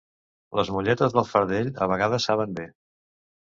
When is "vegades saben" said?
1.93-2.57